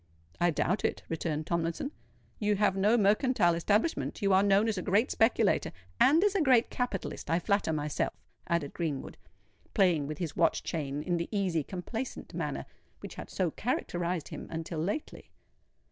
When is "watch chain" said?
10.35-11.03